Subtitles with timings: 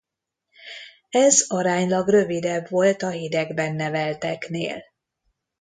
[1.09, 4.83] Ez aránylag rövidebb volt a hidegben nevelteknél.